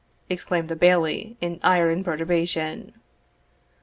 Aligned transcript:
exclaimed 0.31 0.67
the 0.67 0.75
Bailie, 0.75 1.37
in 1.41 1.59
ire 1.61 1.91
and 1.91 2.03
perturbation. 2.03 2.91